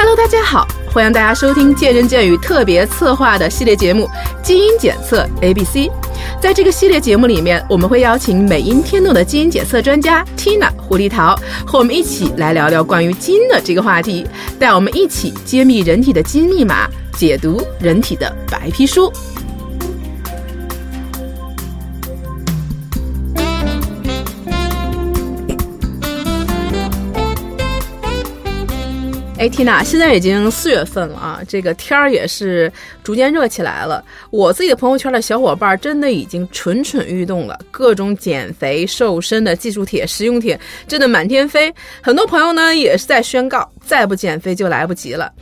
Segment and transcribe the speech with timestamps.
[0.00, 4.08] Hello，大家好，欢迎大家收听见人见语特别策划的系列节目
[4.44, 5.88] 《基因检测 A B C》。
[6.40, 11.34] 在这个系列节目里面，我们会邀请美音天动的基因检测专家 Tina 胡丽桃
[11.66, 14.24] 和我们一起来聊聊关于基因的这个话题，
[14.56, 19.12] 带我们一起揭秘人体的基因密码，解读人体的白皮书。
[29.38, 32.70] 哎缇娜现在已经四月份了啊，这个天儿也是
[33.04, 34.04] 逐渐热起来了。
[34.30, 41.72] 我自己的朋友圈的小伙伴真的已经蠢蠢欲动了，各种减肥瘦身的技术帖、实用帖真的满天飞。
[42.02, 45.32] 很多朋友呢也是在宣告，再不减肥就来不及了。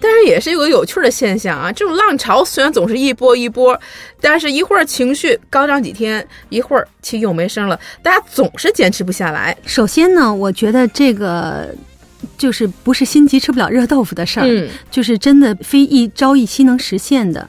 [0.00, 3.80] 但是也是有个有趣的现象啊，这种浪潮虽然总是一波一波，
[4.20, 9.56] 但是一会儿情绪高涨几天，一会儿气又没声了，大家总是坚持不下来。
[9.64, 11.72] 首先呢，我觉得这个。
[12.36, 17.48] 就是不是心急吃不了热豆腐的事儿，就是真的非一朝一夕能实现的。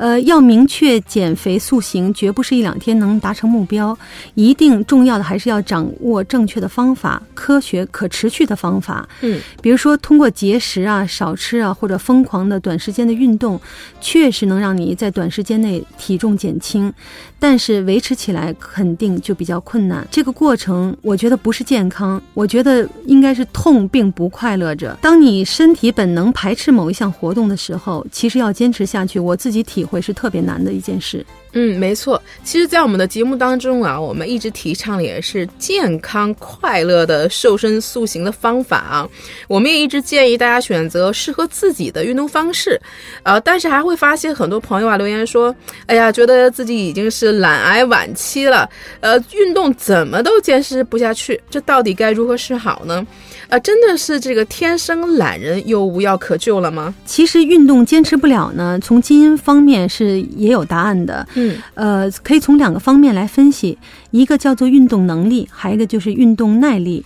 [0.00, 3.94] 呃，要明确减肥塑形，绝不是一两天能达成目标。
[4.34, 9.06] 一定重要的还是要掌握正确的方法，科学可持续的方法。
[9.20, 13.60] 嗯，比如说通过节食啊、少吃啊，或者疯狂的短时间的运动，
[14.00, 16.90] 确实能让你在短时间内体重减轻，
[17.38, 20.08] 但是维持起来肯定就比较困难。
[20.10, 24.96] 这个过程我觉得不是健康，我觉得应该是痛并不快乐着。
[25.02, 29.86] 当你身体本能排斥某一项活动的时候，其实要坚持下去，我自己体。
[29.90, 31.26] 会是特别难的一件事。
[31.52, 32.22] 嗯，没错。
[32.44, 39.08] 其实，在我们的节目当中啊，我们一直提倡的也是健康快乐的瘦身塑形的方法啊。
[39.48, 42.80] 我们也一直建议大家选择适合自己的运动方式。
[43.24, 45.52] 呃，但是还会发现很多朋友啊留言说
[45.86, 53.04] ：“哎呀，觉得自己已经是懒癌晚期了，呃，运动怎么都坚持不下去，这到底该如何是好呢？”
[53.50, 56.94] 啊，真的是这个天生懒人又无药可救了吗？
[57.04, 61.26] 其实运动坚持不了呢，从基因方面是也有答案的。
[61.34, 63.76] 嗯，呃，可以从两个方面来分析，
[64.12, 67.04] 一个叫做运动能力，还有一个就是运动耐力。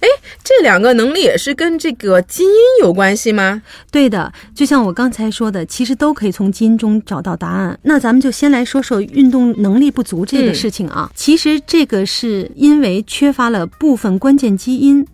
[0.00, 0.08] 哎，
[0.44, 2.50] 这两个能力也是跟这个基因
[2.82, 3.62] 有关系吗？
[3.90, 7.78] 对的，就像我刚才说的，其实都可以从基因中找到答案。
[7.82, 11.10] 那咱们就先来说说运动能力不足这个事情啊。
[11.14, 15.06] 其实这个是因为缺乏了部分关键基因。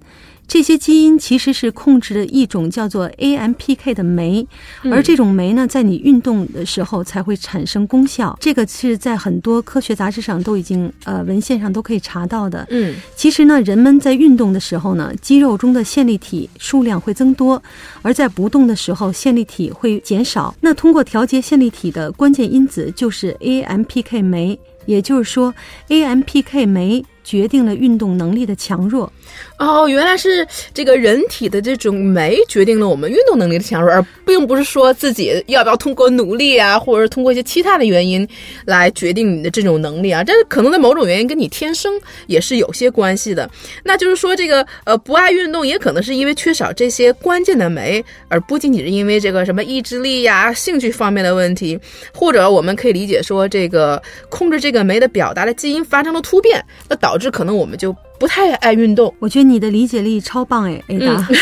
[0.53, 4.47] 这些基因其实是控制着一种叫做 AMPK 的酶，
[4.91, 8.37] 而这种酶呢，在你运动的时候才会产生功效。
[8.39, 12.67] 这个是在很多科学杂志上都已经呃文献上都可以查到的。
[12.69, 17.63] 嗯，其实呢，人们在运动的时候呢，肌肉中的线粒体数量会增多，
[18.03, 20.55] 而在不动的时候，线粒体会减少。
[20.61, 25.55] 那通过调节线粒体的关键因子就是 AMPK 酶，也就是说
[25.89, 29.13] ，AMPK 酶决定了运动能力的强弱。
[29.59, 38.29] 哦，原来是这个人体的这种酶决定了我们运动能力的强弱，而并不是说自己要不要通过努力啊，或者是通过一些其他的原因
[38.67, 40.23] 来决定你的这种能力啊。
[40.23, 41.93] 这可能在某种原因跟你天生
[42.27, 43.49] 也是有些关系的。
[43.85, 51.79] 那就是说，这个呃不爱运动，也可能是因为缺少这些关键的酶，而不仅仅是因为这个什么意志力呀、兴趣方面的问题，
[52.13, 57.95] 或者我们可以理解说，这个控制这这个酶的表达的基因发生了突变，那导致可能我们就。
[58.23, 61.27] 不太爱运动，我觉得你的理解力超棒哎，A 达。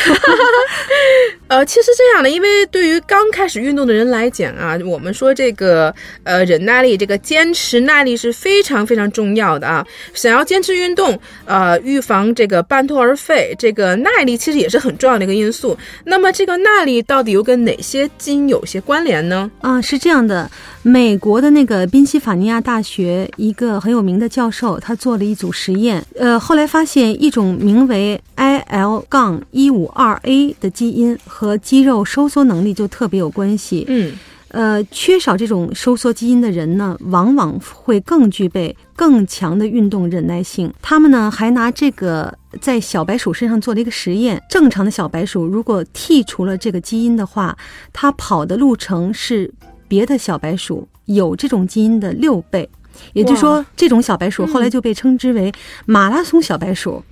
[1.49, 5.93] 呃，其实这样的，因为对于刚开始运动的人来讲啊，我们说这个
[6.23, 9.85] 呃忍耐力、这个坚持耐力是非常非常重要的啊。
[10.15, 15.77] 想要坚持运动，呃，预防这个半途而废，这个耐力其实也是很重要的一个因素。
[16.05, 19.51] 那么这个耐力到底又跟哪些基因有些关联呢？
[19.61, 20.49] 啊，是这样的，
[20.83, 31.19] 美国的那个宾夕法尼亚大学一个很有名的教授，他做了一组实验，呃，后来发现一种名为 IL 杠一五二 A 的基因。
[31.27, 33.85] 和肌肉收缩能力就特别有关系。
[33.89, 34.13] 嗯，
[34.49, 40.73] 呃，缺少这种收缩基因的人呢，往往会更具备更强的运动忍耐性。
[40.81, 44.41] 他们呢，还拿这个在小白鼠身上做了一个实验。
[44.49, 47.57] 正常的小白鼠如果剔除了这个基因的话，
[47.93, 49.53] 它跑的路程是
[49.89, 52.69] 别的小白鼠有这种基因的六倍。
[53.13, 55.53] 也就是说，这种小白鼠后来就被称之为
[55.87, 57.03] 马拉松小白鼠。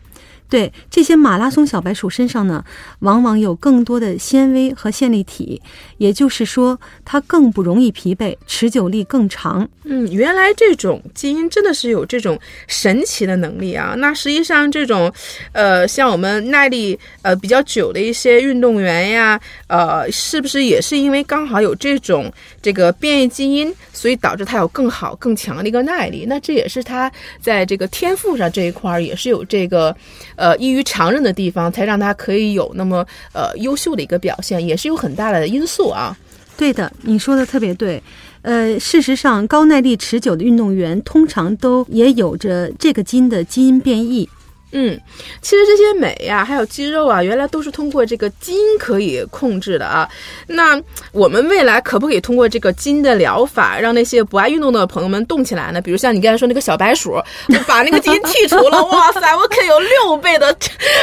[0.49, 2.65] 对这些马拉松小白鼠身上呢，
[3.01, 5.61] 往往有更多的纤维和线粒体，
[5.99, 9.69] 也就是说，它更不容易疲惫，持久力更长。
[9.85, 13.95] 嗯，原来这种基因真的是有这种神奇的能力啊！
[13.99, 15.13] 那实际上这种，
[15.53, 22.31] 呃，像我们耐力呃比较久的一些运动员呀，呃，是不是也是因为刚好有这种
[22.63, 26.25] 这个变异基因，所以导致他有更好更强的一个耐力？
[26.27, 27.11] 那这也是他
[27.41, 29.95] 在这个天赋上这一块儿也是有这个。
[30.39, 36.17] 呃异于常人的地方，才让他可以有那么呃优秀的一个表现，也是有很大的因素啊。
[36.57, 38.03] 对的，你说的特别对。
[38.43, 44.29] 呃，事实上，高耐力持久的运动员通常都也有着这个基因的基因变异。
[44.73, 45.01] 嗯，
[45.41, 50.09] 其实这些美呀，还有肌肉啊，原来都是通过这个基因可以控制的啊。
[50.47, 50.81] 那
[51.13, 55.81] 我们未来可不可以通过这个基因的疗法，让那些不爱运动的朋友们动起来呢？
[55.81, 57.15] 比如像你刚才说那个小白鼠，
[57.67, 60.55] 把那个基因剔除了，哇塞，我可以有六倍的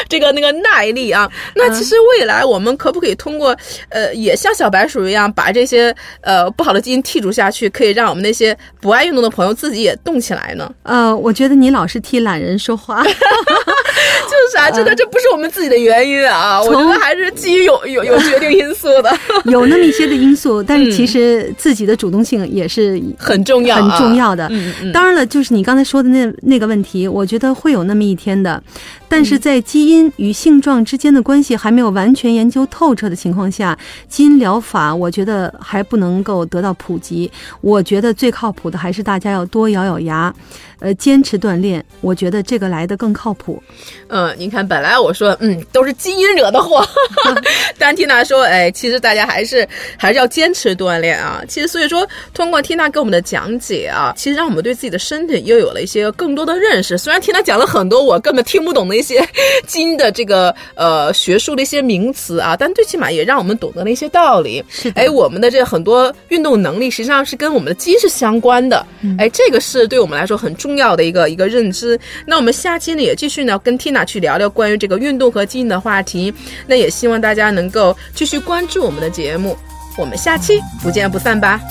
[0.08, 1.28] 这个那个耐力啊。
[1.56, 3.56] 那其实未来我们可不可以通过
[3.90, 10.72] 呃，也像小白鼠一样，把这些呃不好的基因剔除下去，可以让我们那些不爱运动的朋友自己也动起来呢？
[10.84, 13.04] 呃，我觉得你老是替懒人说话。
[13.56, 19.12] 哈 哈就是啊，真的，这不是我们自己的原因啊，我觉得还是基于有有有决定因素的，
[19.50, 24.48] 有那么一些的因素， 但是其实自己的主动性也是很重要、很重要的。
[24.94, 28.62] 当然了，就是你刚才说的那那个问题，我觉得会有那么一天的，
[29.10, 33.76] 但是在基因与性状之间的关系还没有完全研究透彻的情况下，
[34.08, 37.32] 基因疗法我觉得还不能够得到普及。
[37.62, 40.32] 我觉得最靠谱的还是大家要多咬咬牙。
[40.80, 43.64] 呃，坚持锻炼，我觉得这个来的更靠谱。
[44.08, 46.88] 嗯，您看，本来我说，嗯，都是基因惹的祸，
[47.80, 49.68] 但缇娜说，哎，其实大家还是
[49.98, 51.42] 还是要坚持锻炼啊。
[51.48, 56.98] 其实，所以说，通过缇娜给我们的讲解啊，其实让我们对自己的身体又有了一些更多的认识。
[56.98, 59.28] 虽然缇娜讲了很多我根本听不懂的一些
[59.66, 64.64] 基因的这个呃学术的一些名词啊，但最起码也让我们懂得了一些道理。
[64.70, 68.86] 是，哎，我们的这很多运动能力实际上是跟我们的基因是相关的。
[69.18, 70.76] 哎，这个是对我们来说很重。
[70.76, 71.98] 要的一个一个认知。
[72.28, 76.34] 那我们下期呢也继续呢跟 Tina 去聊聊关于这个运动和基因的话题。
[76.66, 79.56] 那也希望大家能够继续关注我们的节目。
[79.98, 81.62] 我们下期不见不散吧。